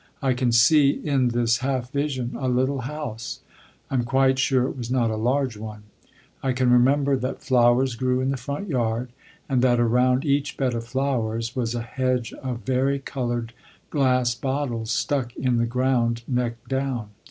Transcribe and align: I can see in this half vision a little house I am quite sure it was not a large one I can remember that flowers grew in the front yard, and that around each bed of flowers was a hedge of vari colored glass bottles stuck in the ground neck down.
I 0.19 0.33
can 0.33 0.51
see 0.51 0.89
in 0.89 1.27
this 1.27 1.57
half 1.59 1.91
vision 1.91 2.35
a 2.35 2.47
little 2.47 2.79
house 2.81 3.41
I 3.91 3.93
am 3.93 4.03
quite 4.03 4.39
sure 4.39 4.67
it 4.67 4.75
was 4.75 4.89
not 4.89 5.11
a 5.11 5.15
large 5.15 5.57
one 5.57 5.83
I 6.41 6.53
can 6.53 6.71
remember 6.71 7.15
that 7.17 7.43
flowers 7.43 7.93
grew 7.93 8.19
in 8.19 8.31
the 8.31 8.35
front 8.37 8.67
yard, 8.67 9.11
and 9.47 9.61
that 9.61 9.79
around 9.79 10.25
each 10.25 10.57
bed 10.57 10.73
of 10.73 10.85
flowers 10.87 11.55
was 11.55 11.75
a 11.75 11.83
hedge 11.83 12.33
of 12.33 12.61
vari 12.65 12.97
colored 12.97 13.53
glass 13.91 14.33
bottles 14.33 14.89
stuck 14.89 15.35
in 15.35 15.57
the 15.57 15.67
ground 15.67 16.23
neck 16.27 16.67
down. 16.67 17.09